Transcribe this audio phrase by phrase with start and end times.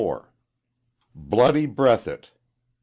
[1.13, 2.31] BLOODY BREATHITT.